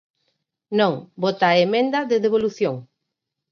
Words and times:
Non, 0.79 0.93
vota 1.23 1.45
a 1.49 1.59
emenda 1.65 1.99
de 2.09 2.17
devolución. 2.25 2.75